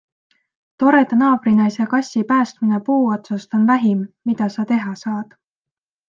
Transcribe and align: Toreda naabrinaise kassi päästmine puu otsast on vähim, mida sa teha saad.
Toreda 0.83 1.15
naabrinaise 1.17 1.85
kassi 1.91 2.23
päästmine 2.31 2.79
puu 2.89 2.99
otsast 3.17 3.53
on 3.59 3.67
vähim, 3.71 4.01
mida 4.31 4.49
sa 4.55 4.65
teha 4.73 4.95
saad. 5.03 5.37